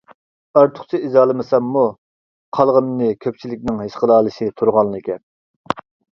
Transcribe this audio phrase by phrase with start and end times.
[0.59, 1.83] ئارتۇقچە ئىزاھلىمىساممۇ
[2.59, 5.81] قالغىنىنى كۆپچىلىكنىڭ ھېس قىلالىشى تۇرغانلا گەپ.